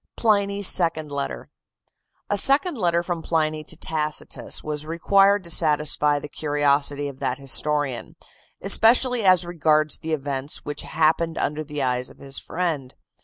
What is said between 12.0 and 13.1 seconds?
of his friend.